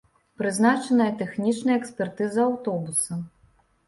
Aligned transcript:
Прызначаная 0.41 1.09
тэхнічная 1.19 1.75
экспертыза 1.81 2.39
аўтобуса. 2.47 3.19